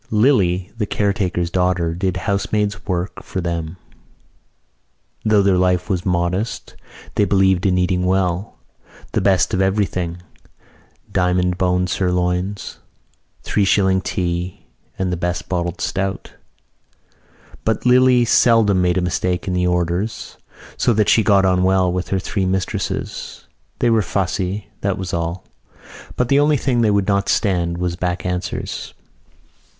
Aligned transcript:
Lily, 0.09 0.71
the 0.79 0.87
caretaker's 0.87 1.51
daughter, 1.51 1.93
did 1.93 2.17
housemaid's 2.17 2.87
work 2.87 3.21
for 3.21 3.39
them. 3.39 3.77
Though 5.23 5.43
their 5.43 5.59
life 5.59 5.91
was 5.91 6.07
modest 6.07 6.75
they 7.13 7.23
believed 7.23 7.67
in 7.67 7.77
eating 7.77 8.05
well; 8.07 8.55
the 9.11 9.21
best 9.21 9.53
of 9.53 9.61
everything: 9.61 10.23
diamond 11.11 11.59
bone 11.59 11.85
sirloins, 11.85 12.79
three 13.43 13.63
shilling 13.63 14.01
tea 14.01 14.65
and 14.97 15.13
the 15.13 15.17
best 15.17 15.47
bottled 15.47 15.79
stout. 15.79 16.33
But 17.63 17.85
Lily 17.85 18.25
seldom 18.25 18.81
made 18.81 18.97
a 18.97 19.01
mistake 19.01 19.47
in 19.47 19.53
the 19.53 19.67
orders 19.67 20.35
so 20.77 20.93
that 20.93 21.09
she 21.09 21.21
got 21.21 21.45
on 21.45 21.61
well 21.61 21.93
with 21.93 22.07
her 22.07 22.17
three 22.17 22.47
mistresses. 22.47 23.45
They 23.77 23.91
were 23.91 24.01
fussy, 24.01 24.69
that 24.81 24.97
was 24.97 25.13
all. 25.13 25.45
But 26.15 26.29
the 26.29 26.39
only 26.39 26.57
thing 26.57 26.81
they 26.81 26.89
would 26.89 27.07
not 27.07 27.29
stand 27.29 27.77
was 27.77 27.95
back 27.95 28.25
answers. 28.25 28.95